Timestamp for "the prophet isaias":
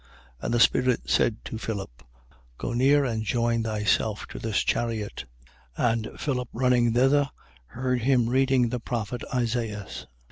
8.69-10.07